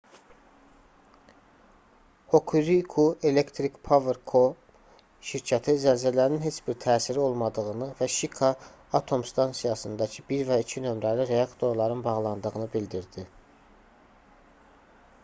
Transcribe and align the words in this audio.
hokuriku 2.35 3.03
electric 3.31 3.75
power 3.89 4.15
co 4.31 4.41
şirkəti 5.31 5.75
zəlzələnin 5.83 6.41
heç 6.45 6.57
bir 6.69 6.79
təsiri 6.85 7.21
olmadığını 7.25 7.89
və 7.99 8.07
şika 8.15 8.49
atom 9.01 9.25
stansiyasındakı 9.33 10.23
1 10.31 10.43
və 10.49 10.59
2 10.63 10.83
nömrəli 10.87 11.27
reaktorların 11.33 12.01
bağlandığını 12.09 12.71
bildirdi 12.77 13.27